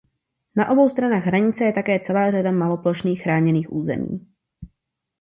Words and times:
Na 0.55 0.69
obou 0.69 0.89
stranách 0.89 1.23
hranice 1.23 1.63
je 1.63 1.73
také 1.73 1.99
celá 1.99 2.31
řada 2.31 2.51
maloplošných 2.51 3.21
chráněných 3.23 3.73
území. 3.73 4.27